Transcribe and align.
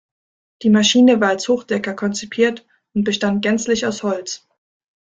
Die 0.63 0.71
Maschine 0.71 1.21
war 1.21 1.29
als 1.29 1.47
Hochdecker 1.47 1.93
konzipiert 1.93 2.65
und 2.95 3.03
bestand 3.03 3.43
gänzlich 3.43 3.85
aus 3.85 4.01
Holz. 4.01 4.47